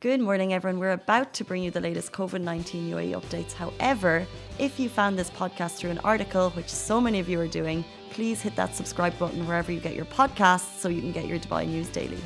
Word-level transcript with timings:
Good 0.00 0.20
morning, 0.20 0.52
everyone. 0.52 0.78
We're 0.78 0.92
about 0.92 1.34
to 1.34 1.44
bring 1.44 1.64
you 1.64 1.72
the 1.72 1.80
latest 1.80 2.12
COVID 2.12 2.40
19 2.40 2.88
UAE 2.88 3.20
updates. 3.20 3.52
However, 3.52 4.24
if 4.60 4.78
you 4.78 4.88
found 4.88 5.18
this 5.18 5.28
podcast 5.28 5.72
through 5.72 5.90
an 5.90 5.98
article, 6.04 6.50
which 6.50 6.68
so 6.68 7.00
many 7.00 7.18
of 7.18 7.28
you 7.28 7.40
are 7.40 7.48
doing, 7.48 7.84
please 8.10 8.40
hit 8.40 8.54
that 8.54 8.76
subscribe 8.76 9.18
button 9.18 9.44
wherever 9.44 9.72
you 9.72 9.80
get 9.80 9.96
your 9.96 10.04
podcasts 10.04 10.78
so 10.78 10.88
you 10.88 11.00
can 11.00 11.10
get 11.10 11.26
your 11.26 11.40
Dubai 11.40 11.66
news 11.66 11.88
daily. 11.88 12.20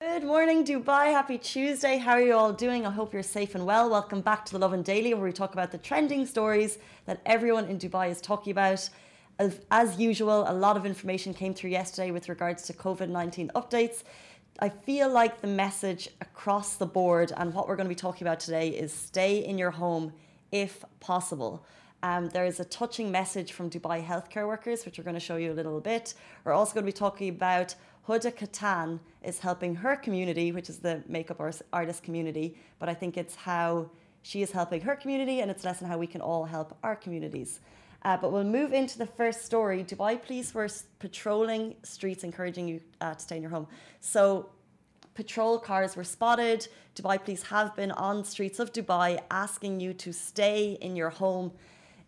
Good 0.00 0.24
morning, 0.24 0.64
Dubai. 0.64 1.12
Happy 1.12 1.36
Tuesday. 1.36 1.98
How 1.98 2.12
are 2.12 2.22
you 2.22 2.32
all 2.32 2.54
doing? 2.54 2.86
I 2.86 2.90
hope 2.90 3.12
you're 3.12 3.22
safe 3.22 3.54
and 3.54 3.66
well. 3.66 3.90
Welcome 3.90 4.22
back 4.22 4.46
to 4.46 4.52
the 4.54 4.60
Lovin 4.60 4.82
Daily, 4.82 5.12
where 5.12 5.24
we 5.24 5.32
talk 5.32 5.52
about 5.52 5.70
the 5.72 5.76
trending 5.76 6.24
stories 6.24 6.78
that 7.04 7.20
everyone 7.26 7.66
in 7.66 7.76
Dubai 7.78 8.10
is 8.10 8.22
talking 8.22 8.52
about. 8.52 8.88
As, 9.38 9.60
as 9.70 9.98
usual, 9.98 10.44
a 10.48 10.54
lot 10.54 10.78
of 10.78 10.86
information 10.86 11.34
came 11.34 11.52
through 11.52 11.70
yesterday 11.70 12.10
with 12.10 12.30
regards 12.30 12.62
to 12.62 12.72
COVID 12.72 13.10
19 13.10 13.50
updates. 13.54 14.04
I 14.62 14.68
feel 14.68 15.08
like 15.08 15.40
the 15.40 15.46
message 15.46 16.10
across 16.20 16.76
the 16.76 16.84
board 16.84 17.32
and 17.34 17.54
what 17.54 17.66
we're 17.66 17.76
going 17.76 17.86
to 17.86 17.94
be 17.94 17.94
talking 17.94 18.26
about 18.26 18.40
today 18.40 18.68
is 18.68 18.92
stay 18.92 19.38
in 19.42 19.56
your 19.56 19.70
home 19.70 20.12
if 20.52 20.84
possible. 21.00 21.64
Um, 22.02 22.28
there 22.28 22.44
is 22.44 22.60
a 22.60 22.66
touching 22.66 23.10
message 23.10 23.52
from 23.52 23.70
Dubai 23.70 24.04
healthcare 24.04 24.46
workers, 24.46 24.84
which 24.84 24.98
we're 24.98 25.04
going 25.04 25.14
to 25.14 25.20
show 25.20 25.36
you 25.36 25.50
a 25.50 25.54
little 25.54 25.80
bit. 25.80 26.12
We're 26.44 26.52
also 26.52 26.74
going 26.74 26.84
to 26.84 26.92
be 26.92 26.98
talking 27.06 27.30
about 27.30 27.74
Huda 28.06 28.32
Kattan 28.36 29.00
is 29.22 29.38
helping 29.38 29.76
her 29.76 29.96
community, 29.96 30.52
which 30.52 30.68
is 30.68 30.80
the 30.80 31.02
makeup 31.08 31.40
artist 31.72 32.02
community, 32.02 32.58
but 32.78 32.90
I 32.90 32.92
think 32.92 33.16
it's 33.16 33.36
how 33.36 33.88
she 34.20 34.42
is 34.42 34.52
helping 34.52 34.82
her 34.82 34.94
community 34.94 35.40
and 35.40 35.50
it's 35.50 35.64
less 35.64 35.78
than 35.78 35.88
how 35.88 35.96
we 35.96 36.06
can 36.06 36.20
all 36.20 36.44
help 36.44 36.76
our 36.82 36.96
communities. 36.96 37.60
Uh, 38.02 38.16
but 38.16 38.32
we'll 38.32 38.44
move 38.44 38.72
into 38.72 38.96
the 38.98 39.06
first 39.06 39.44
story. 39.44 39.84
Dubai 39.84 40.22
police 40.22 40.54
were 40.54 40.68
patrolling 40.98 41.74
streets, 41.82 42.24
encouraging 42.24 42.66
you 42.66 42.80
uh, 43.00 43.14
to 43.14 43.20
stay 43.20 43.36
in 43.36 43.42
your 43.42 43.50
home. 43.50 43.66
So, 44.00 44.50
patrol 45.14 45.58
cars 45.58 45.96
were 45.96 46.04
spotted. 46.04 46.68
Dubai 46.96 47.22
police 47.22 47.42
have 47.44 47.76
been 47.76 47.90
on 47.90 48.24
streets 48.24 48.58
of 48.58 48.72
Dubai 48.72 49.20
asking 49.30 49.80
you 49.80 49.92
to 49.94 50.12
stay 50.12 50.78
in 50.80 50.96
your 50.96 51.10
home. 51.10 51.52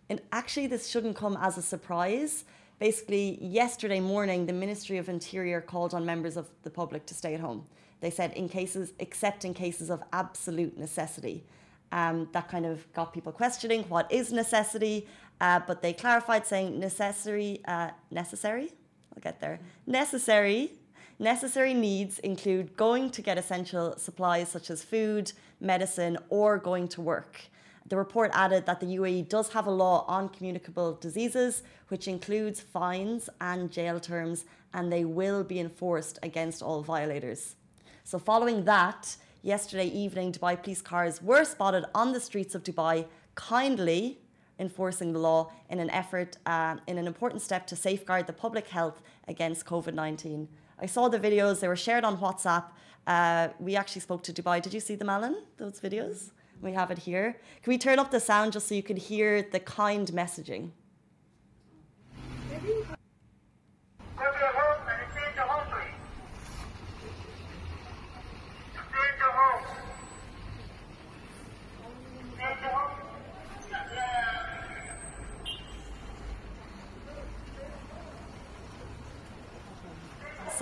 And 0.09 0.21
actually, 0.33 0.67
this 0.67 0.89
shouldn't 0.89 1.17
come 1.17 1.37
as 1.41 1.59
a 1.59 1.63
surprise. 1.63 2.45
Basically, 2.79 3.39
yesterday 3.41 4.01
morning, 4.01 4.47
the 4.47 4.53
Ministry 4.53 4.99
of 4.99 5.09
Interior 5.09 5.61
called 5.61 5.95
on 5.95 6.05
members 6.05 6.37
of 6.37 6.49
the 6.63 6.71
public 6.71 7.07
to 7.07 7.15
stay 7.15 7.35
at 7.35 7.41
home. 7.41 7.67
They 8.01 8.11
said, 8.11 8.33
in 8.33 8.49
cases, 8.49 8.93
except 8.99 9.45
in 9.45 9.55
cases 9.55 9.89
of 9.89 10.03
absolute 10.13 10.77
necessity. 10.77 11.45
Um, 11.93 12.29
that 12.33 12.49
kind 12.49 12.67
of 12.67 12.91
got 12.95 13.13
people 13.13 13.33
questioning 13.33 13.85
what 13.85 14.11
is 14.11 14.33
necessity, 14.33 15.07
uh, 15.43 15.59
but 15.67 15.83
they 15.83 15.93
clarified 15.93 16.47
saying 16.47 16.79
necessary, 16.79 17.61
uh, 17.67 17.91
necessary. 18.13 18.71
I'll 19.13 19.21
get 19.21 19.41
there. 19.41 19.59
Necessary, 19.89 20.71
necessary 21.19 21.75
needs 21.75 22.21
include 22.21 22.77
going 22.77 23.11
to 23.11 23.21
get 23.21 23.37
essential 23.37 23.99
supplies 23.99 24.49
such 24.49 24.71
as 24.71 24.85
food, 24.85 25.33
medicine, 25.61 26.17
or 26.29 26.59
going 26.59 26.87
to 26.89 27.01
work. 27.01 27.41
The 27.89 27.97
report 27.97 28.31
added 28.33 28.67
that 28.67 28.79
the 28.79 28.87
UAE 28.87 29.29
does 29.29 29.49
have 29.53 29.67
a 29.67 29.71
law 29.73 30.05
on 30.07 30.29
communicable 30.29 30.95
diseases, 30.95 31.65
which 31.89 32.07
includes 32.07 32.61
fines 32.61 33.29
and 33.41 33.69
jail 33.69 33.99
terms, 33.99 34.45
and 34.73 34.93
they 34.93 35.05
will 35.05 35.43
be 35.43 35.59
enforced 35.59 36.21
against 36.23 36.63
all 36.63 36.83
violators. 36.83 37.57
So, 38.05 38.21
following 38.21 38.65
that, 38.67 39.17
yesterday 39.43 39.89
evening, 39.89 40.31
Dubai 40.31 40.63
police 40.63 40.81
cars 40.81 41.21
were 41.21 41.45
spotted 41.45 41.85
on 41.97 42.13
the 42.13 42.21
streets 42.21 42.55
of 42.55 42.63
Dubai, 42.63 43.07
kindly 43.35 44.23
enforcing 44.59 45.13
the 45.13 45.19
law 45.19 45.51
in 45.71 45.79
an 45.79 45.91
effort, 45.91 46.39
uh, 46.47 46.77
in 46.87 46.99
an 46.99 47.07
important 47.07 47.43
step 47.43 47.67
to 47.67 47.77
safeguard 47.77 48.27
the 48.27 48.33
public 48.33 48.69
health 48.69 49.03
against 49.29 49.67
COVID 49.67 49.95
19. 49.95 50.49
I 50.79 50.87
saw 50.87 51.09
the 51.09 51.19
videos, 51.19 51.61
they 51.61 51.69
were 51.69 51.77
shared 51.77 52.05
on 52.05 52.19
WhatsApp. 52.19 52.65
Uh, 53.07 53.49
we 53.59 53.77
actually 53.77 54.01
spoke 54.01 54.23
to 54.25 54.33
Dubai. 54.33 54.61
Did 54.63 54.75
you 54.75 54.81
see 54.81 54.95
them, 54.95 55.09
Alan, 55.09 55.43
those 55.57 55.81
videos? 55.81 56.31
We 56.61 56.73
have 56.73 56.91
it 56.91 56.99
here. 56.99 57.37
Can 57.63 57.73
we 57.73 57.79
turn 57.79 57.99
up 57.99 58.11
the 58.11 58.21
sound 58.21 58.53
just 58.53 58.69
so 58.69 58.75
you 58.75 58.83
can 58.83 58.97
hear 58.97 59.43
the 59.43 59.61
kind 59.61 60.07
messaging? 60.09 60.71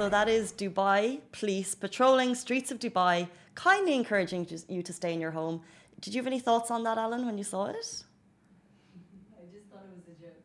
So 0.01 0.09
that 0.09 0.31
is 0.31 0.51
Dubai 0.53 1.21
police 1.31 1.75
patrolling 1.75 2.35
streets 2.35 2.71
of 2.71 2.79
Dubai, 2.79 3.29
kindly 3.55 3.95
encouraging 3.95 4.47
you 4.67 4.83
to 4.83 4.93
stay 4.95 5.13
in 5.13 5.21
your 5.21 5.33
home. 5.33 5.61
Did 6.01 6.15
you 6.15 6.21
have 6.21 6.27
any 6.27 6.41
thoughts 6.41 6.71
on 6.71 6.85
that, 6.85 6.97
Alan, 6.97 7.27
when 7.27 7.37
you 7.37 7.45
saw 7.45 7.67
it? 7.67 7.77
I 7.77 9.45
just 9.53 9.67
thought 9.71 9.85
it 9.85 9.95
was 9.95 10.09
a 10.09 10.19
joke. 10.19 10.43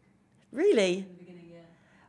Really? 0.52 0.98
In 0.98 1.08
the 1.08 1.24
beginning, 1.24 1.50
yeah. 1.54 1.60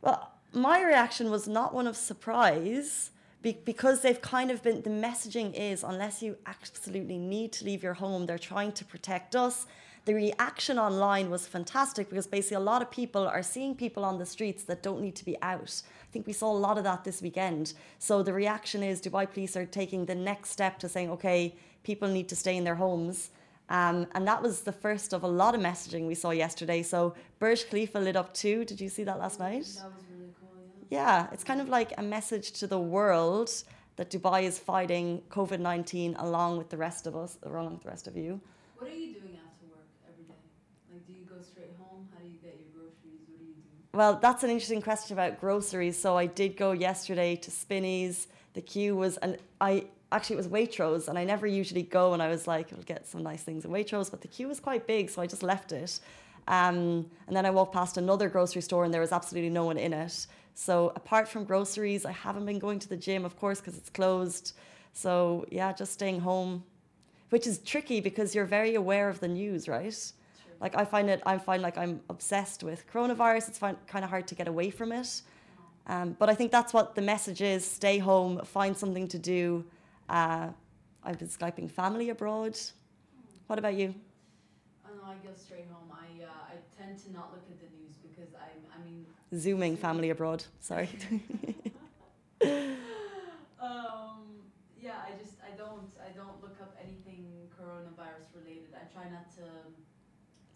Well, 0.03 0.33
my 0.53 0.83
reaction 0.83 1.31
was 1.31 1.47
not 1.47 1.73
one 1.73 1.87
of 1.87 1.97
surprise 1.97 3.13
because 3.43 4.03
they've 4.03 4.21
kind 4.21 4.51
of 4.51 4.65
been 4.65 4.83
the 4.83 4.91
messaging 4.91 5.55
is 5.55 5.85
unless 5.85 6.25
you 6.25 6.37
absolutely 6.47 7.17
need 7.17 7.53
to 7.53 7.65
leave 7.65 7.81
your 7.81 7.95
home, 7.95 8.27
they're 8.27 8.41
trying 8.41 8.73
to 8.73 8.85
protect 8.85 9.37
us 9.37 9.67
the 10.07 10.15
reaction 10.15 10.79
online 10.79 11.31
was 11.31 11.49
fantastic 11.49 12.09
because 12.09 12.29
basically 12.29 12.57
a 12.57 12.61
lot 12.61 12.81
of 12.81 12.91
people 12.93 13.27
are 13.27 13.43
seeing 13.43 13.75
people 13.75 14.05
on 14.05 14.19
the 14.19 14.25
streets 14.25 14.63
that 14.63 14.81
don't 14.81 15.01
need 15.01 15.17
to 15.17 15.25
be 15.25 15.37
out. 15.43 15.83
I 16.09 16.11
think 16.13 16.29
we 16.29 16.33
saw 16.33 16.53
a 16.53 16.61
lot 16.67 16.79
of 16.79 16.85
that 16.85 17.03
this 17.03 17.21
weekend. 17.21 17.75
So 17.99 18.23
the 18.23 18.33
reaction 18.33 18.85
is 18.85 19.03
Dubai 19.03 19.29
police 19.29 19.57
are 19.57 19.67
taking 19.67 20.07
the 20.07 20.15
next 20.15 20.51
step 20.51 20.79
to 20.79 20.89
saying, 20.89 21.11
okay, 21.11 21.57
people 21.83 22.09
need 22.09 22.29
to 22.29 22.37
stay 22.37 22.57
in 22.57 22.63
their 22.63 22.77
homes. 22.77 23.31
Um, 23.69 24.07
and 24.15 24.25
that 24.29 24.41
was 24.41 24.61
the 24.61 24.71
first 24.71 25.13
of 25.13 25.25
a 25.25 25.29
lot 25.43 25.57
of 25.57 25.61
messaging 25.61 26.07
we 26.07 26.15
saw 26.15 26.31
yesterday. 26.31 26.85
So 26.85 27.17
Burj 27.41 27.69
Khalifa 27.69 27.99
lit 27.99 28.15
up 28.15 28.33
too. 28.33 28.65
Did 28.65 28.81
you 28.81 28.89
see 28.89 29.03
that 29.03 29.19
last 29.19 29.41
night? 29.41 29.65
That 29.65 29.93
was 29.93 30.05
really 30.17 30.33
cool, 30.39 30.51
yeah. 30.89 31.01
Yeah, 31.01 31.27
it's 31.33 31.43
kind 31.43 31.61
of 31.61 31.69
like 31.69 31.93
a 31.99 32.03
message 32.03 32.53
to 32.61 32.69
the 32.69 32.79
world 32.79 33.51
that 33.97 34.11
Dubai 34.13 34.45
is 34.45 34.57
fighting 34.57 35.23
COVID 35.31 35.59
19 35.59 36.15
along 36.21 36.59
with 36.59 36.69
the 36.69 36.77
rest 36.77 37.09
of 37.09 37.17
us, 37.17 37.39
along 37.43 37.73
with 37.73 37.83
the 37.83 37.89
rest 37.89 38.07
of 38.07 38.17
you 38.17 38.41
Well, 43.97 44.19
that's 44.21 44.45
an 44.45 44.51
interesting 44.51 44.83
question 44.83 45.17
about 45.17 45.41
groceries. 45.41 45.99
So 45.99 46.19
I 46.19 46.27
did 46.27 46.59
go 46.59 46.73
yesterday 46.73 47.35
to 47.37 47.51
Spinneys. 47.51 48.27
The 48.53 48.61
queue 48.61 48.95
was, 48.95 49.17
and 49.17 49.39
I 49.59 49.87
actually 50.13 50.35
it 50.35 50.37
was 50.37 50.49
Waitrose, 50.49 51.09
and 51.09 51.19
I 51.19 51.25
never 51.25 51.47
usually 51.47 51.83
go. 51.83 52.13
And 52.13 52.23
I 52.23 52.29
was 52.29 52.47
like, 52.47 52.71
I'll 52.75 52.83
get 52.83 53.07
some 53.07 53.23
nice 53.23 53.43
things 53.43 53.65
in 53.65 53.71
Waitrose, 53.71 54.11
but 54.11 54.21
the 54.21 54.29
queue 54.29 54.49
was 54.49 54.61
quite 54.61 54.87
big, 54.87 55.09
so 55.09 55.23
I 55.23 55.27
just 55.27 55.43
left 55.43 55.73
it. 55.73 55.99
Um, 56.47 57.07
and 57.27 57.35
then 57.35 57.47
I 57.47 57.51
walked 57.51 57.73
past 57.73 57.97
another 57.97 58.29
grocery 58.29 58.61
store, 58.61 58.85
and 58.85 58.93
there 58.93 59.01
was 59.01 59.13
absolutely 59.13 59.49
no 59.49 59.65
one 59.65 59.79
in 59.79 59.95
it. 59.95 60.27
So 60.53 60.93
apart 60.95 61.27
from 61.27 61.45
groceries, 61.45 62.05
I 62.05 62.13
haven't 62.13 62.45
been 62.45 62.59
going 62.59 62.79
to 62.81 62.89
the 62.91 62.99
gym, 62.99 63.25
of 63.25 63.39
course, 63.39 63.61
because 63.61 63.79
it's 63.79 63.89
closed. 63.89 64.53
So 64.93 65.47
yeah, 65.51 65.73
just 65.73 65.95
staying 65.95 66.21
home, 66.21 66.65
which 67.31 67.47
is 67.47 67.61
tricky 67.61 68.03
because 68.03 68.35
you're 68.35 68.45
very 68.45 68.75
aware 68.75 69.09
of 69.09 69.21
the 69.21 69.29
news, 69.29 69.69
right? 69.69 70.13
Like 70.61 70.77
I 70.77 70.85
find 70.85 71.11
it, 71.11 71.23
I 71.27 71.39
find 71.39 71.63
like 71.63 71.77
I'm 71.77 72.01
obsessed 72.09 72.63
with 72.63 72.91
coronavirus. 72.93 73.49
It's 73.49 73.59
kind 73.59 74.05
of 74.05 74.11
hard 74.11 74.27
to 74.29 74.35
get 74.35 74.49
away 74.49 74.71
from 74.71 74.93
it. 74.93 75.23
Um, 75.87 76.17
but 76.19 76.29
I 76.29 76.35
think 76.35 76.51
that's 76.51 76.73
what 76.73 76.95
the 76.95 77.03
message 77.03 77.43
is: 77.43 77.65
stay 77.65 77.99
home, 77.99 78.41
find 78.45 78.77
something 78.77 79.09
to 79.09 79.19
do. 79.19 79.65
Uh, 80.09 80.49
I've 81.05 81.19
been 81.19 81.29
skyping 81.29 81.71
family 81.71 82.11
abroad. 82.11 82.59
What 83.47 83.59
about 83.59 83.75
you? 83.75 83.95
Oh, 84.85 84.91
no, 84.97 85.03
I 85.09 85.15
go 85.25 85.33
straight 85.37 85.67
home. 85.71 85.91
I 85.93 86.25
uh, 86.25 86.53
I 86.53 86.55
tend 86.77 86.99
to 87.05 87.13
not 87.13 87.33
look 87.33 87.45
at 87.51 87.61
the 87.61 87.69
news 87.77 87.97
because 88.03 88.35
I 88.35 88.49
I 88.75 88.85
mean 88.85 89.07
zooming 89.35 89.77
family 89.77 90.11
abroad. 90.11 90.43
Sorry. 90.61 90.89
um, 93.61 94.43
yeah, 94.81 94.99
I 95.07 95.13
just 95.23 95.39
I 95.45 95.57
don't 95.57 95.93
I 96.03 96.11
don't 96.17 96.43
look 96.43 96.59
up 96.61 96.77
anything 96.83 97.49
coronavirus 97.55 98.35
related. 98.35 98.75
I 98.75 98.93
try 98.93 99.09
not 99.11 99.31
to 99.37 99.45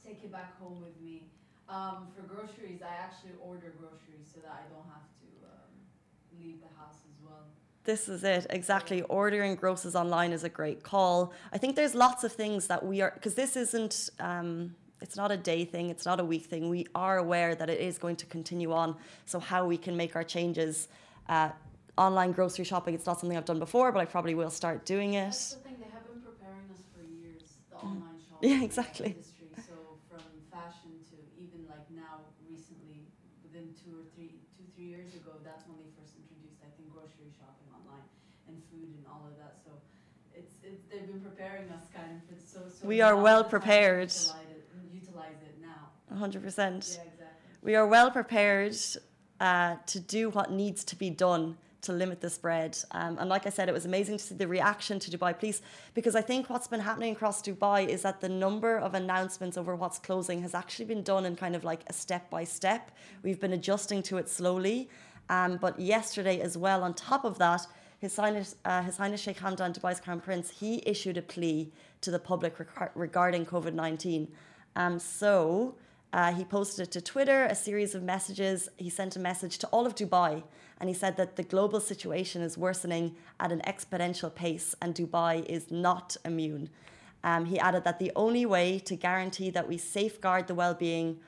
take 0.05 0.23
it 0.25 0.33
back 0.33 0.59
home 0.61 0.81
with 0.81 1.01
me. 1.01 1.25
Um, 1.69 2.09
for 2.15 2.23
groceries, 2.23 2.81
I 2.83 2.95
actually 3.01 3.33
order 3.41 3.73
groceries 3.79 4.27
so 4.35 4.41
that 4.41 4.53
I 4.53 4.69
don't 4.73 4.87
have 4.91 5.07
to 5.23 5.29
um, 5.47 6.41
leave 6.41 6.61
the 6.61 6.67
house 6.79 6.99
as 7.09 7.25
well. 7.25 7.47
This 7.85 8.09
is 8.09 8.25
it, 8.25 8.47
exactly. 8.51 9.03
Ordering 9.03 9.55
groceries 9.55 9.95
online 9.95 10.33
is 10.33 10.45
a 10.45 10.49
great 10.49 10.83
call. 10.83 11.33
I 11.53 11.59
think 11.59 11.77
there's 11.77 11.95
lots 11.95 12.25
of 12.25 12.33
things 12.33 12.67
that 12.67 12.85
we 12.85 13.01
are, 13.01 13.13
because 13.15 13.35
this 13.35 13.57
isn't, 13.57 14.11
um, 14.19 14.75
it's 15.01 15.17
not 15.17 15.31
a 15.31 15.37
day 15.37 15.65
thing, 15.65 15.91
it's 15.91 16.05
not 16.05 16.19
a 16.21 16.25
week 16.25 16.47
thing. 16.47 16.69
We 16.69 16.87
are 16.95 17.19
aware 17.19 17.55
that 17.55 17.71
it 17.71 17.81
is 17.81 17.99
going 17.99 18.17
to 18.17 18.27
continue 18.27 18.73
on. 18.73 18.97
So, 19.27 19.39
how 19.39 19.65
we 19.65 19.77
can 19.79 19.97
make 19.97 20.17
our 20.17 20.25
changes. 20.25 20.89
Uh, 21.29 21.51
online 21.97 22.33
grocery 22.33 22.65
shopping, 22.65 22.95
it's 22.95 23.07
not 23.07 23.21
something 23.21 23.37
I've 23.37 23.45
done 23.45 23.59
before, 23.59 23.93
but 23.93 24.01
I 24.01 24.07
probably 24.07 24.35
will 24.35 24.51
start 24.51 24.85
doing 24.85 25.15
it. 25.15 25.27
That's 25.27 25.55
the 25.55 25.61
thing, 25.61 25.77
they 25.79 25.91
have 25.93 26.07
been 26.07 26.21
preparing 26.21 26.69
us 26.73 26.83
for 26.95 27.03
years, 27.03 27.59
the 27.71 27.77
mm. 27.77 27.91
online 27.91 28.19
shopping. 28.29 28.51
Yeah, 28.51 28.63
exactly. 28.63 29.17
Years 34.83 35.15
ago, 35.15 35.41
that's 35.43 35.67
when 35.67 35.77
they 35.77 35.89
first 35.97 36.15
introduced, 36.17 36.61
I 36.63 36.71
think, 36.77 36.91
grocery 36.91 37.31
shopping 37.37 37.67
online 37.71 38.09
and 38.47 38.57
food 38.71 38.95
and 38.97 39.07
all 39.07 39.27
of 39.27 39.37
that. 39.37 39.59
So 39.65 39.71
it's 39.77 39.85
it's 40.35 40.55
they've 40.91 41.07
been 41.07 41.21
preparing 41.21 41.71
us 41.71 41.85
kind 41.93 42.11
of 42.11 42.23
for 42.25 42.41
so 42.47 42.47
so. 42.47 42.81
We 42.83 43.01
are 43.01 43.17
well 43.17 43.43
the 43.43 43.49
time 43.49 43.67
to 43.69 43.77
prepared. 43.77 44.11
Utilize 44.11 44.63
it, 44.67 44.79
utilize 44.93 45.43
it 45.45 45.57
now. 45.61 45.93
100%. 46.09 46.99
Yeah, 47.05 47.17
exactly. 47.21 47.61
We 47.63 47.75
are 47.75 47.87
well 47.87 48.11
prepared 48.11 48.77
uh, 49.41 49.77
to 49.87 50.01
do 50.01 50.31
what 50.31 50.51
needs 50.53 50.85
to 50.85 50.97
be 50.97 51.11
done 51.11 51.59
to 51.83 51.93
limit 51.93 52.21
the 52.21 52.31
spread. 52.31 52.79
Um, 52.93 53.17
and 53.19 53.29
like 53.29 53.47
I 53.47 53.51
said, 53.51 53.69
it 53.69 53.73
was 53.73 53.87
amazing 53.87 54.19
to 54.19 54.25
see 54.25 54.35
the 54.35 54.49
reaction 54.49 54.99
to 54.99 55.11
Dubai 55.11 55.39
Police 55.39 55.63
because 55.95 56.15
I 56.15 56.21
think 56.21 56.51
what's 56.51 56.69
been 56.69 56.81
happening 56.81 57.13
across 57.13 57.43
Dubai 57.43 57.89
is 57.89 58.03
that 58.03 58.21
the 58.21 58.29
number 58.29 58.79
of 58.79 58.95
announcements 58.95 59.57
over 59.57 59.75
what's 59.75 59.99
closing 59.99 60.43
has 60.43 60.55
actually 60.55 60.87
been 60.87 61.03
done 61.03 61.25
in 61.25 61.37
kind 61.37 61.57
of 61.57 61.65
like 61.65 61.83
a 61.89 61.93
step 61.93 62.29
by 62.31 62.45
step. 62.45 62.91
We've 63.23 63.41
been 63.41 63.53
adjusting 63.53 64.03
to 64.05 64.19
it 64.19 64.29
slowly. 64.29 64.89
Um, 65.29 65.59
but 65.59 65.79
yesterday, 65.79 66.41
as 66.41 66.59
well, 66.59 66.83
on 66.83 66.93
top 66.95 67.25
of 67.25 67.39
that, 67.39 67.67
His 68.01 68.17
Highness, 68.17 68.57
uh, 68.65 68.83
His 68.83 68.97
Highness 68.97 69.21
Sheikh 69.21 69.39
Hamdan, 69.39 69.73
Dubai's 69.73 70.01
Crown 70.01 70.21
Prince, 70.21 70.51
he 70.51 70.83
issued 70.85 71.17
a 71.17 71.23
plea 71.23 71.71
to 72.01 72.11
the 72.11 72.19
public 72.19 72.57
regarding 72.95 73.47
COVID 73.47 73.75
19. 73.75 74.29
Um, 74.77 74.99
so 74.99 75.77
uh, 76.13 76.33
he 76.33 76.45
posted 76.45 76.89
it 76.89 76.91
to 76.93 77.01
Twitter, 77.01 77.45
a 77.45 77.55
series 77.55 77.95
of 77.95 78.03
messages. 78.03 78.69
He 78.77 78.91
sent 78.91 79.15
a 79.17 79.21
message 79.21 79.59
to 79.59 79.67
all 79.69 79.87
of 79.87 79.95
Dubai, 79.95 80.43
and 80.81 80.89
he 80.89 80.95
said 80.95 81.17
that 81.17 81.37
the 81.37 81.45
global 81.45 81.81
situation 81.81 82.43
is 82.43 82.59
worsening 82.59 83.15
at 83.39 83.53
an 83.53 83.63
exponential 83.67 84.35
pace, 84.35 84.75
and 84.83 84.95
Dubai 84.95 85.45
is 85.47 85.71
not 85.71 86.17
immune. 86.25 86.69
Um, 87.23 87.45
he 87.45 87.59
added 87.59 87.85
that 87.85 87.99
the 87.99 88.11
only 88.17 88.45
way 88.45 88.79
to 88.81 88.97
guarantee 88.97 89.51
that 89.51 89.69
we 89.69 89.77
safeguard 89.77 90.49
the 90.49 90.55
well 90.55 90.75
being 90.75 91.21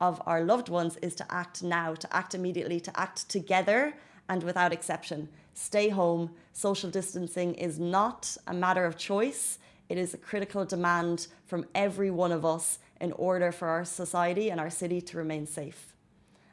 of 0.00 0.22
our 0.24 0.42
loved 0.42 0.70
ones 0.70 0.96
is 1.02 1.14
to 1.16 1.26
act 1.30 1.62
now, 1.62 1.94
to 1.94 2.16
act 2.16 2.34
immediately, 2.34 2.80
to 2.80 2.98
act 2.98 3.28
together 3.28 3.94
and 4.28 4.42
without 4.42 4.72
exception. 4.72 5.28
Stay 5.52 5.90
home. 5.90 6.30
Social 6.52 6.88
distancing 6.88 7.54
is 7.54 7.78
not 7.78 8.36
a 8.46 8.54
matter 8.54 8.86
of 8.86 8.96
choice, 8.96 9.58
it 9.90 9.98
is 9.98 10.14
a 10.14 10.18
critical 10.18 10.64
demand 10.64 11.26
from 11.44 11.66
every 11.74 12.12
one 12.12 12.30
of 12.30 12.44
us 12.44 12.78
in 13.00 13.12
order 13.12 13.50
for 13.52 13.68
our 13.68 13.84
society 13.84 14.50
and 14.50 14.60
our 14.60 14.70
city 14.70 15.00
to 15.00 15.16
remain 15.16 15.46
safe. 15.46 15.94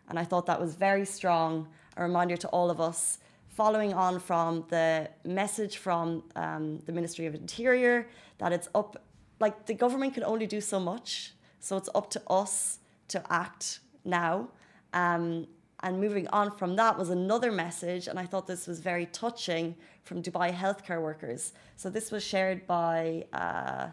And 0.10 0.18
I 0.18 0.24
thought 0.24 0.46
that 0.46 0.60
was 0.60 0.76
very 0.76 1.06
strong, 1.06 1.68
a 1.98 2.04
reminder 2.04 2.38
to 2.38 2.48
all 2.50 2.70
of 2.70 2.80
us, 2.80 3.20
following 3.50 3.94
on 3.94 4.20
from 4.20 4.64
the 4.70 5.10
message 5.26 5.78
from 5.78 6.24
um, 6.36 6.80
the 6.86 6.92
Ministry 6.92 7.26
of 7.26 7.36
Interior 7.36 8.08
that 8.38 8.54
it's 8.54 8.70
up, 8.76 9.04
like 9.40 9.66
the 9.66 9.74
government 9.74 10.14
can 10.14 10.24
only 10.24 10.48
do 10.48 10.62
so 10.62 10.80
much. 10.80 11.34
So 11.60 11.76
it's 11.76 11.90
up 11.96 12.10
to 12.12 12.22
us 12.30 12.80
to 13.10 13.22
act 13.32 13.80
now. 14.06 14.50
Um, 14.94 15.48
and 15.84 16.00
moving 16.00 16.28
on 16.30 16.52
from 16.52 16.76
that 16.78 16.98
was 16.98 17.10
another 17.10 17.52
message, 17.52 18.08
and 18.08 18.18
I 18.18 18.26
thought 18.26 18.48
this 18.48 18.66
was 18.66 18.80
very 18.80 19.06
touching 19.08 19.76
from 20.04 20.24
Dubai 20.24 20.52
healthcare 20.54 21.02
workers. 21.02 21.54
So 21.76 21.90
this 21.90 22.12
was 22.12 22.24
shared 22.24 22.66
by 22.66 23.26
uh, 23.34 23.88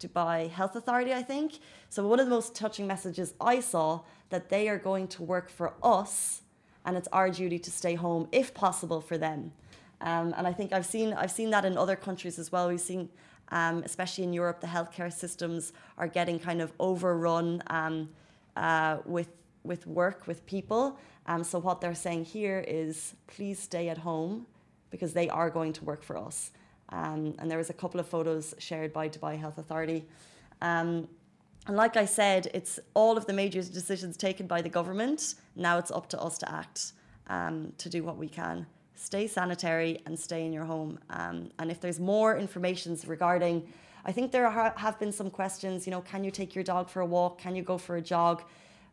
Dubai 0.00 0.50
Health 0.50 0.76
Authority, 0.76 1.12
I 1.12 1.22
think. 1.22 1.58
So 1.88 2.06
one 2.06 2.20
of 2.20 2.26
the 2.26 2.30
most 2.30 2.54
touching 2.54 2.86
messages 2.86 3.34
I 3.40 3.60
saw 3.60 4.00
that 4.30 4.48
they 4.48 4.68
are 4.68 4.78
going 4.78 5.08
to 5.08 5.22
work 5.22 5.48
for 5.50 5.74
us, 5.82 6.42
and 6.84 6.96
it's 6.96 7.08
our 7.12 7.30
duty 7.30 7.58
to 7.58 7.70
stay 7.70 7.94
home 7.94 8.28
if 8.32 8.54
possible 8.54 9.00
for 9.00 9.18
them. 9.18 9.52
Um, 10.00 10.34
and 10.36 10.46
I 10.46 10.52
think 10.52 10.72
I've 10.72 10.86
seen 10.86 11.14
I've 11.14 11.30
seen 11.30 11.50
that 11.50 11.64
in 11.64 11.78
other 11.78 11.96
countries 11.96 12.38
as 12.38 12.52
well. 12.52 12.68
We've 12.68 12.80
seen, 12.80 13.08
um, 13.48 13.82
especially 13.84 14.24
in 14.24 14.32
Europe, 14.32 14.60
the 14.60 14.66
healthcare 14.66 15.12
systems 15.12 15.72
are 15.96 16.08
getting 16.08 16.38
kind 16.38 16.60
of 16.60 16.72
overrun 16.78 17.62
um, 17.68 18.10
uh, 18.56 18.98
with 19.06 19.28
with 19.64 19.86
work 19.86 20.26
with 20.26 20.44
people. 20.46 20.98
Um, 21.26 21.42
so 21.42 21.58
what 21.58 21.80
they're 21.80 21.94
saying 21.94 22.24
here 22.26 22.64
is, 22.68 23.14
please 23.26 23.58
stay 23.58 23.88
at 23.88 23.98
home 23.98 24.46
because 24.90 25.12
they 25.12 25.28
are 25.28 25.50
going 25.50 25.72
to 25.72 25.84
work 25.84 26.02
for 26.02 26.16
us. 26.16 26.52
Um, 26.90 27.34
and 27.38 27.50
there 27.50 27.58
was 27.58 27.70
a 27.70 27.74
couple 27.74 28.00
of 28.00 28.06
photos 28.06 28.54
shared 28.58 28.92
by 28.92 29.08
Dubai 29.08 29.38
Health 29.38 29.58
Authority. 29.58 30.04
Um, 30.62 31.08
and 31.66 31.76
like 31.76 31.96
I 31.96 32.04
said, 32.04 32.48
it's 32.54 32.78
all 32.94 33.16
of 33.16 33.26
the 33.26 33.32
major 33.32 33.62
decisions 33.62 34.16
taken 34.16 34.46
by 34.46 34.62
the 34.62 34.68
government. 34.68 35.34
Now 35.56 35.78
it's 35.78 35.90
up 35.90 36.08
to 36.10 36.20
us 36.20 36.38
to 36.38 36.52
act, 36.52 36.92
um, 37.28 37.72
to 37.78 37.88
do 37.88 38.04
what 38.04 38.16
we 38.16 38.28
can. 38.28 38.66
Stay 38.94 39.26
sanitary 39.26 40.00
and 40.06 40.18
stay 40.18 40.46
in 40.46 40.52
your 40.52 40.64
home. 40.64 40.98
Um, 41.10 41.50
and 41.58 41.70
if 41.70 41.80
there's 41.80 41.98
more 41.98 42.38
information 42.38 42.96
regarding, 43.06 43.66
I 44.04 44.12
think 44.12 44.30
there 44.30 44.48
ha- 44.48 44.74
have 44.76 44.98
been 45.00 45.12
some 45.12 45.28
questions. 45.28 45.86
You 45.86 45.90
know, 45.90 46.00
can 46.00 46.22
you 46.22 46.30
take 46.30 46.54
your 46.54 46.62
dog 46.62 46.88
for 46.88 47.00
a 47.00 47.06
walk? 47.06 47.38
Can 47.38 47.56
you 47.56 47.62
go 47.62 47.78
for 47.78 47.96
a 47.96 48.00
jog? 48.00 48.44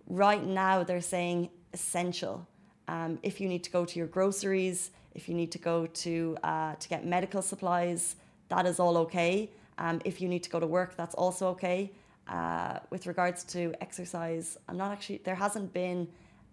Right 0.07 0.43
now, 0.43 0.83
they're 0.83 0.99
saying 0.99 1.49
essential. 1.73 2.47
Um, 2.87 3.19
if 3.21 3.39
you 3.39 3.47
need 3.47 3.63
to 3.63 3.71
go 3.71 3.85
to 3.85 3.99
your 3.99 4.07
groceries, 4.07 4.91
if 5.15 5.29
you 5.29 5.35
need 5.35 5.51
to 5.51 5.59
go 5.59 5.85
to 5.85 6.37
uh, 6.43 6.75
to 6.75 6.89
get 6.89 7.05
medical 7.05 7.41
supplies, 7.41 8.15
that 8.49 8.65
is 8.65 8.79
all 8.79 8.97
okay. 8.97 9.49
Um, 9.77 10.01
if 10.05 10.21
you 10.21 10.27
need 10.27 10.43
to 10.43 10.49
go 10.49 10.59
to 10.59 10.67
work, 10.67 10.95
that's 10.95 11.15
also 11.15 11.47
okay. 11.49 11.91
Uh, 12.27 12.79
with 12.89 13.05
regards 13.07 13.43
to 13.43 13.73
exercise, 13.81 14.57
I'm 14.67 14.77
not 14.77 14.91
actually 14.91 15.21
there 15.23 15.35
hasn't 15.35 15.73
been 15.73 16.07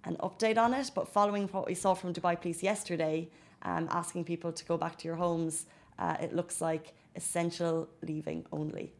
an 0.05 0.17
update 0.17 0.59
on 0.59 0.75
it, 0.75 0.91
but 0.95 1.09
following 1.09 1.47
what 1.49 1.67
we 1.67 1.75
saw 1.75 1.95
from 1.95 2.13
Dubai 2.13 2.41
Police 2.41 2.63
yesterday, 2.63 3.29
um, 3.63 3.89
asking 3.91 4.25
people 4.25 4.53
to 4.53 4.65
go 4.65 4.77
back 4.77 4.97
to 4.99 5.05
your 5.09 5.17
homes, 5.17 5.67
uh, 5.99 6.17
it 6.21 6.35
looks 6.35 6.61
like 6.61 6.95
essential 7.17 7.89
leaving 8.03 8.47
only. 8.53 8.93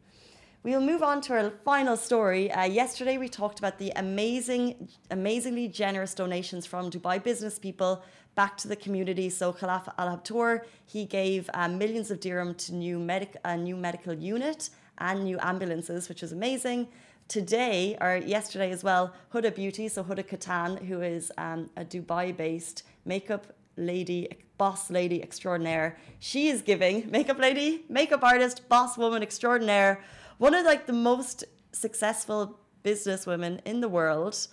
We'll 0.63 0.79
move 0.79 1.01
on 1.01 1.21
to 1.21 1.33
our 1.33 1.49
final 1.65 1.97
story. 1.97 2.51
Uh, 2.51 2.65
yesterday, 2.65 3.17
we 3.17 3.27
talked 3.27 3.57
about 3.57 3.79
the 3.79 3.91
amazing, 3.95 4.89
amazingly 5.09 5.67
generous 5.67 6.13
donations 6.13 6.67
from 6.67 6.91
Dubai 6.91 7.23
business 7.23 7.57
people 7.57 8.03
back 8.35 8.57
to 8.57 8.67
the 8.67 8.75
community. 8.75 9.31
So 9.31 9.53
Khalaf 9.53 9.91
Al 9.97 10.15
Habtoor, 10.15 10.61
he 10.85 11.05
gave 11.05 11.49
uh, 11.55 11.67
millions 11.67 12.11
of 12.11 12.19
dirham 12.19 12.53
to 12.53 12.75
new 12.75 12.99
medic, 12.99 13.37
a 13.43 13.57
new 13.57 13.75
medical 13.75 14.13
unit 14.13 14.69
and 14.99 15.23
new 15.23 15.39
ambulances, 15.41 16.07
which 16.07 16.21
was 16.21 16.31
amazing. 16.31 16.89
Today, 17.27 17.97
or 17.99 18.17
yesterday 18.17 18.69
as 18.69 18.83
well, 18.83 19.15
Huda 19.33 19.55
Beauty, 19.55 19.87
so 19.87 20.03
Huda 20.03 20.23
Kattan, 20.23 20.85
who 20.85 21.01
is 21.01 21.31
um, 21.39 21.71
a 21.75 21.83
Dubai-based 21.83 22.83
makeup 23.05 23.47
lady, 23.77 24.29
boss 24.59 24.91
lady 24.91 25.23
extraordinaire, 25.23 25.97
she 26.19 26.49
is 26.49 26.61
giving 26.61 27.09
makeup 27.09 27.39
lady, 27.39 27.83
makeup 27.89 28.23
artist, 28.23 28.69
boss 28.69 28.95
woman 28.95 29.23
extraordinaire 29.23 30.03
one 30.41 30.55
of 30.55 30.65
like 30.65 30.87
the 30.87 30.93
most 30.93 31.43
successful 31.71 32.57
businesswomen 32.83 33.59
in 33.63 33.79
the 33.79 33.87
world 33.87 34.47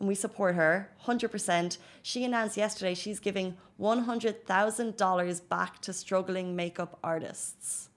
and 0.00 0.08
we 0.08 0.14
support 0.16 0.56
her 0.56 0.90
100%. 1.04 1.78
She 2.02 2.24
announced 2.24 2.56
yesterday 2.56 2.94
she's 2.94 3.20
giving 3.20 3.56
$100,000 3.80 5.48
back 5.48 5.80
to 5.82 5.92
struggling 5.92 6.56
makeup 6.56 6.98
artists, 7.04 7.90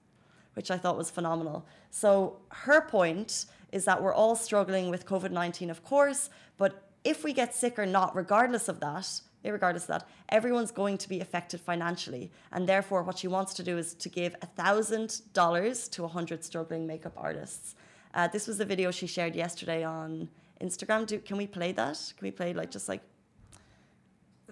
which 0.52 0.70
I 0.70 0.78
thought 0.78 0.96
was 0.96 1.10
phenomenal. 1.10 1.66
So, 1.90 2.36
her 2.50 2.82
point 2.82 3.46
is 3.72 3.84
that 3.84 4.00
we're 4.00 4.14
all 4.14 4.36
struggling 4.36 4.88
with 4.88 5.04
COVID 5.04 5.32
19, 5.32 5.70
of 5.70 5.82
course, 5.82 6.30
but 6.56 6.88
if 7.02 7.24
we 7.24 7.32
get 7.32 7.52
sick 7.52 7.80
or 7.80 7.86
not, 7.86 8.14
regardless 8.14 8.68
of 8.68 8.78
that, 8.78 9.10
regardless 9.52 9.84
of 9.84 9.88
that, 9.88 10.08
everyone's 10.28 10.70
going 10.70 10.98
to 10.98 11.08
be 11.08 11.20
affected 11.20 11.60
financially. 11.60 12.30
And 12.52 12.68
therefore, 12.68 13.02
what 13.02 13.18
she 13.18 13.28
wants 13.28 13.54
to 13.54 13.62
do 13.62 13.78
is 13.78 13.94
to 13.94 14.08
give 14.08 14.34
$1,000 14.56 15.90
to 15.90 16.02
100 16.02 16.44
struggling 16.44 16.86
makeup 16.86 17.12
artists. 17.16 17.74
Uh, 18.14 18.28
this 18.28 18.46
was 18.46 18.60
a 18.60 18.64
video 18.64 18.90
she 18.90 19.06
shared 19.06 19.34
yesterday 19.34 19.84
on 19.84 20.28
Instagram. 20.60 21.06
Do, 21.06 21.18
can 21.18 21.36
we 21.36 21.46
play 21.46 21.72
that? 21.72 22.12
Can 22.16 22.26
we 22.26 22.30
play 22.30 22.54
like 22.54 22.70
just 22.70 22.88
like 22.88 23.02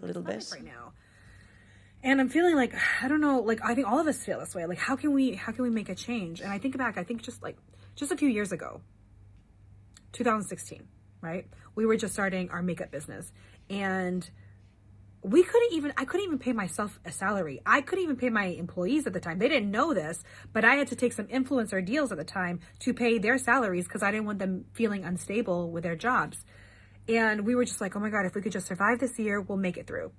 a 0.02 0.06
little 0.06 0.22
bit 0.22 0.49
right 0.52 0.64
now? 0.64 0.92
And 2.04 2.20
I'm 2.20 2.28
feeling 2.28 2.56
like 2.56 2.75
I 3.00 3.06
don't 3.06 3.20
know, 3.20 3.38
like 3.38 3.61
I 3.64 3.75
think 3.76 3.87
all 3.87 4.00
of 4.00 4.08
us 4.08 4.25
feel 4.25 4.40
this 4.40 4.54
way. 4.54 4.66
Like 4.66 4.78
how 4.78 4.96
can 4.96 5.12
we 5.12 5.34
how 5.34 5.52
can 5.52 5.62
we 5.62 5.70
make 5.70 5.88
a 5.88 5.94
change? 5.94 6.40
And 6.40 6.52
I 6.52 6.58
think 6.58 6.76
back, 6.76 6.99
I 6.99 7.04
think 7.04 7.22
just 7.22 7.42
like 7.42 7.56
just 7.94 8.11
a 8.11 8.16
few 8.16 8.28
years 8.28 8.50
ago, 8.50 8.80
2016, 10.12 10.87
right? 11.20 11.46
We 11.76 11.87
were 11.87 11.96
just 11.96 12.12
starting 12.12 12.50
our 12.50 12.62
makeup 12.62 12.90
business 12.90 13.32
and 13.70 14.28
we 15.22 15.42
couldn't 15.44 15.72
even 15.72 15.92
i 15.96 16.04
couldn't 16.04 16.26
even 16.26 16.38
pay 16.38 16.52
myself 16.52 16.98
a 17.04 17.12
salary. 17.12 17.60
I 17.64 17.80
couldn't 17.80 18.04
even 18.04 18.16
pay 18.16 18.28
my 18.28 18.46
employees 18.46 19.06
at 19.06 19.12
the 19.12 19.20
time. 19.20 19.38
They 19.38 19.48
didn't 19.48 19.70
know 19.70 19.94
this 19.94 20.22
but 20.52 20.64
i 20.64 20.74
had 20.74 20.88
to 20.88 20.96
take 20.96 21.12
some 21.12 21.26
influencer 21.26 21.84
deals 21.84 22.12
at 22.12 22.18
the 22.18 22.24
time 22.24 22.60
to 22.80 22.92
pay 22.92 23.18
their 23.18 23.38
salaries 23.38 23.84
because 23.84 24.02
i 24.02 24.10
didn't 24.10 24.26
want 24.26 24.38
them 24.38 24.64
feeling 24.72 25.04
unstable 25.04 25.70
with 25.70 25.84
their 25.84 25.96
jobs. 25.96 26.44
And 27.08 27.46
we 27.46 27.54
were 27.54 27.64
just 27.64 27.80
like 27.80 27.94
oh 27.96 28.00
my 28.00 28.10
god 28.10 28.26
if 28.26 28.34
we 28.34 28.42
could 28.42 28.52
just 28.52 28.66
survive 28.66 28.98
this 28.98 29.18
year 29.18 29.40
we'll 29.40 29.58
make 29.58 29.76
it 29.76 29.86
through. 29.86 30.12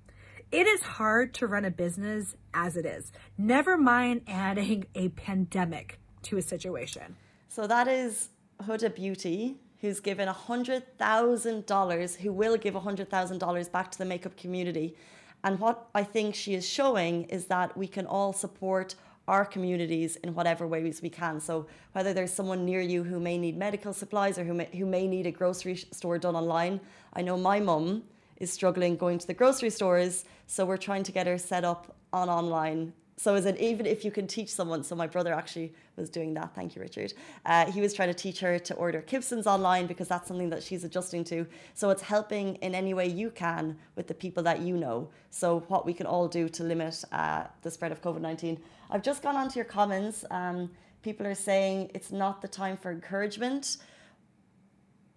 It 0.50 0.66
is 0.66 0.82
hard 0.82 1.34
to 1.34 1.46
run 1.46 1.64
a 1.64 1.70
business 1.70 2.34
as 2.52 2.76
it 2.76 2.86
is 2.86 3.12
never 3.36 3.76
mind 3.76 4.22
adding 4.26 4.86
a 4.94 5.08
pandemic 5.10 5.98
to 6.24 6.38
a 6.38 6.42
situation. 6.42 7.16
So 7.48 7.66
that 7.66 7.88
is 7.88 8.30
huda 8.62 8.94
beauty 8.94 9.56
who's 9.80 10.00
given 10.00 10.28
$100,000, 10.28 12.16
who 12.16 12.32
will 12.32 12.56
give 12.56 12.74
$100,000 12.74 13.72
back 13.72 13.90
to 13.90 13.98
the 13.98 14.04
makeup 14.04 14.36
community. 14.36 14.96
And 15.42 15.60
what 15.60 15.88
I 15.94 16.02
think 16.04 16.34
she 16.34 16.54
is 16.54 16.66
showing 16.68 17.24
is 17.24 17.46
that 17.46 17.76
we 17.76 17.86
can 17.86 18.06
all 18.06 18.32
support 18.32 18.94
our 19.26 19.44
communities 19.44 20.16
in 20.16 20.34
whatever 20.34 20.66
ways 20.66 21.00
we 21.02 21.10
can. 21.10 21.40
So 21.40 21.66
whether 21.92 22.12
there's 22.12 22.32
someone 22.32 22.64
near 22.64 22.80
you 22.80 23.04
who 23.04 23.18
may 23.18 23.38
need 23.38 23.56
medical 23.56 23.92
supplies 23.92 24.38
or 24.38 24.44
who 24.44 24.54
may, 24.54 24.68
who 24.72 24.86
may 24.86 25.06
need 25.06 25.26
a 25.26 25.30
grocery 25.30 25.76
store 25.76 26.18
done 26.18 26.36
online. 26.36 26.80
I 27.14 27.22
know 27.22 27.36
my 27.36 27.60
mum 27.60 28.04
is 28.36 28.52
struggling 28.52 28.96
going 28.96 29.18
to 29.18 29.26
the 29.26 29.34
grocery 29.34 29.70
stores, 29.70 30.24
so 30.46 30.64
we're 30.66 30.76
trying 30.76 31.04
to 31.04 31.12
get 31.12 31.26
her 31.26 31.38
set 31.38 31.64
up 31.64 31.96
on 32.12 32.28
online 32.28 32.92
So 33.16 33.36
is 33.36 33.46
it 33.46 33.60
even 33.60 33.86
if 33.86 34.04
you 34.04 34.10
can 34.10 34.26
teach 34.26 34.50
someone? 34.50 34.82
So 34.82 34.96
my 34.96 35.06
brother 35.06 35.32
actually 35.32 35.72
was 35.96 36.10
doing 36.10 36.34
that. 36.34 36.54
Thank 36.54 36.74
you, 36.74 36.82
Richard. 36.82 37.14
Uh, 37.46 37.70
he 37.70 37.80
was 37.80 37.94
trying 37.94 38.08
to 38.08 38.14
teach 38.14 38.40
her 38.40 38.58
to 38.58 38.74
order 38.74 39.00
Kibsons 39.02 39.46
online 39.46 39.86
because 39.86 40.08
that's 40.08 40.26
something 40.26 40.50
that 40.50 40.62
she's 40.64 40.82
adjusting 40.82 41.22
to. 41.24 41.46
So 41.74 41.90
it's 41.90 42.02
helping 42.02 42.56
in 42.56 42.74
any 42.74 42.92
way 42.92 43.06
you 43.06 43.30
can 43.30 43.78
with 43.94 44.08
the 44.08 44.14
people 44.14 44.42
that 44.42 44.60
you 44.60 44.76
know. 44.76 45.08
So 45.30 45.60
what 45.68 45.86
we 45.86 45.94
can 45.94 46.06
all 46.06 46.26
do 46.26 46.48
to 46.48 46.64
limit 46.64 47.04
uh, 47.12 47.44
the 47.62 47.70
spread 47.70 47.92
of 47.92 48.02
COVID 48.02 48.20
nineteen. 48.20 48.58
I've 48.90 49.02
just 49.02 49.22
gone 49.22 49.36
on 49.36 49.48
to 49.48 49.56
your 49.56 49.64
comments. 49.64 50.24
Um, 50.30 50.70
people 51.02 51.26
are 51.26 51.34
saying 51.34 51.92
it's 51.94 52.10
not 52.10 52.42
the 52.42 52.48
time 52.48 52.76
for 52.76 52.90
encouragement 52.90 53.76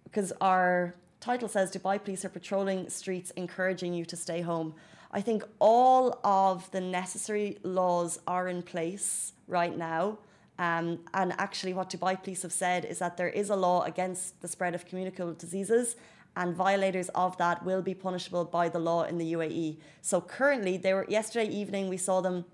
because 0.04 0.32
our 0.40 0.94
title 1.20 1.48
says 1.48 1.72
Dubai 1.72 2.02
police 2.02 2.24
are 2.24 2.28
patrolling 2.28 2.88
streets 2.88 3.32
encouraging 3.32 3.92
you 3.92 4.04
to 4.04 4.16
stay 4.16 4.40
home. 4.40 4.74
I 5.10 5.20
think 5.20 5.42
all 5.58 6.20
of 6.22 6.70
the 6.70 6.80
necessary 6.80 7.58
laws 7.62 8.20
are 8.26 8.48
in 8.48 8.62
place 8.62 9.32
right 9.46 9.76
now. 9.76 10.18
Um, 10.58 10.98
and 11.14 11.32
actually, 11.38 11.72
what 11.72 11.88
Dubai 11.90 12.22
police 12.22 12.42
have 12.42 12.52
said 12.52 12.84
is 12.84 12.98
that 12.98 13.16
there 13.16 13.28
is 13.28 13.48
a 13.48 13.56
law 13.56 13.82
against 13.84 14.40
the 14.42 14.48
spread 14.48 14.74
of 14.74 14.84
communicable 14.84 15.32
diseases, 15.32 15.96
and 16.36 16.54
violators 16.54 17.08
of 17.10 17.36
that 17.38 17.64
will 17.64 17.80
be 17.80 17.94
punishable 17.94 18.44
by 18.44 18.68
the 18.68 18.78
law 18.78 19.04
in 19.04 19.18
the 19.18 19.32
UAE. 19.32 19.78
So 20.02 20.20
currently, 20.20 20.76
they 20.76 20.92
were 20.92 21.06
yesterday 21.08 21.48
evening. 21.50 21.88
We 21.88 21.96
saw 21.96 22.20
them 22.20 22.44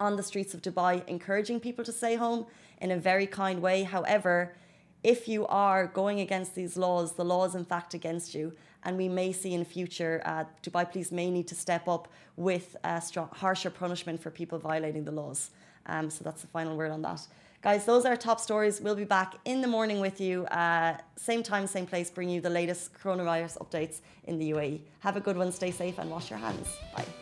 on 0.00 0.16
the 0.16 0.22
streets 0.22 0.54
of 0.54 0.62
Dubai 0.62 1.06
encouraging 1.08 1.60
people 1.60 1.84
to 1.84 1.92
stay 1.92 2.14
home 2.16 2.46
in 2.80 2.90
a 2.90 2.96
very 2.96 3.26
kind 3.26 3.60
way. 3.60 3.82
However, 3.82 4.54
if 5.02 5.28
you 5.28 5.46
are 5.46 5.86
going 5.86 6.20
against 6.20 6.54
these 6.54 6.76
laws, 6.76 7.12
the 7.12 7.24
law 7.24 7.44
is 7.44 7.54
in 7.54 7.64
fact 7.64 7.94
against 7.94 8.34
you. 8.34 8.52
And 8.84 8.96
we 8.96 9.08
may 9.08 9.32
see 9.32 9.54
in 9.54 9.64
future, 9.64 10.22
uh, 10.24 10.44
Dubai 10.62 10.90
police 10.90 11.12
may 11.12 11.30
need 11.30 11.46
to 11.48 11.54
step 11.54 11.86
up 11.86 12.08
with 12.36 12.76
a 12.82 13.00
strong, 13.00 13.28
harsher 13.32 13.70
punishment 13.70 14.20
for 14.20 14.30
people 14.30 14.58
violating 14.58 15.04
the 15.04 15.12
laws. 15.12 15.50
Um, 15.86 16.10
so 16.10 16.24
that's 16.24 16.42
the 16.42 16.48
final 16.48 16.76
word 16.76 16.90
on 16.90 17.02
that. 17.02 17.26
Guys, 17.62 17.84
those 17.84 18.04
are 18.04 18.16
top 18.16 18.40
stories. 18.40 18.80
We'll 18.80 18.96
be 18.96 19.04
back 19.04 19.36
in 19.44 19.60
the 19.60 19.68
morning 19.68 20.00
with 20.00 20.20
you, 20.20 20.46
uh, 20.46 20.96
same 21.14 21.44
time, 21.44 21.68
same 21.68 21.86
place, 21.86 22.10
bring 22.10 22.28
you 22.28 22.40
the 22.40 22.50
latest 22.50 22.92
coronavirus 22.94 23.58
updates 23.58 24.00
in 24.24 24.38
the 24.38 24.50
UAE. 24.50 24.80
Have 25.00 25.16
a 25.16 25.20
good 25.20 25.36
one, 25.36 25.52
stay 25.52 25.70
safe, 25.70 25.98
and 25.98 26.10
wash 26.10 26.28
your 26.28 26.40
hands. 26.40 26.66
Bye. 26.96 27.21